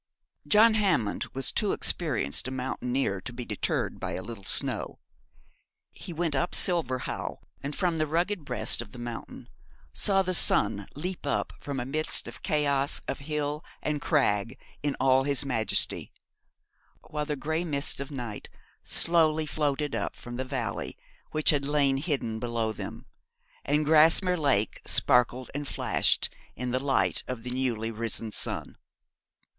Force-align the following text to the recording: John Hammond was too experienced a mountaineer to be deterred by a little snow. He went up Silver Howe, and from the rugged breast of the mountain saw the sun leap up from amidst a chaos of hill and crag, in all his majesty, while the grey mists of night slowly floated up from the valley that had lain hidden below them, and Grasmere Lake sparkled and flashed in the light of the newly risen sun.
John 0.47 0.73
Hammond 0.73 1.25
was 1.35 1.51
too 1.51 1.73
experienced 1.73 2.47
a 2.47 2.49
mountaineer 2.51 3.21
to 3.21 3.31
be 3.31 3.45
deterred 3.45 3.99
by 3.99 4.13
a 4.13 4.23
little 4.23 4.43
snow. 4.43 4.97
He 5.91 6.11
went 6.11 6.33
up 6.33 6.55
Silver 6.55 6.97
Howe, 6.97 7.37
and 7.61 7.75
from 7.75 7.97
the 7.97 8.07
rugged 8.07 8.43
breast 8.43 8.81
of 8.81 8.93
the 8.93 8.97
mountain 8.97 9.47
saw 9.93 10.23
the 10.23 10.33
sun 10.33 10.87
leap 10.95 11.27
up 11.27 11.53
from 11.59 11.79
amidst 11.79 12.27
a 12.27 12.31
chaos 12.31 12.99
of 13.07 13.19
hill 13.29 13.63
and 13.83 14.01
crag, 14.01 14.57
in 14.81 14.95
all 14.99 15.21
his 15.21 15.45
majesty, 15.45 16.11
while 17.07 17.25
the 17.27 17.35
grey 17.35 17.63
mists 17.63 17.99
of 17.99 18.09
night 18.09 18.49
slowly 18.83 19.45
floated 19.45 19.93
up 19.93 20.15
from 20.15 20.35
the 20.37 20.43
valley 20.43 20.97
that 21.31 21.49
had 21.49 21.63
lain 21.65 21.97
hidden 21.97 22.39
below 22.39 22.71
them, 22.71 23.05
and 23.63 23.85
Grasmere 23.85 24.35
Lake 24.35 24.81
sparkled 24.83 25.51
and 25.53 25.67
flashed 25.67 26.33
in 26.55 26.71
the 26.71 26.83
light 26.83 27.23
of 27.27 27.43
the 27.43 27.51
newly 27.51 27.91
risen 27.91 28.31
sun. 28.31 28.77